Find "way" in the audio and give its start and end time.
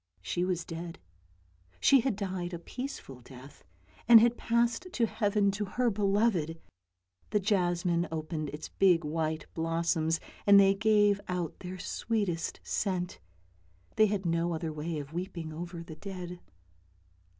14.73-14.97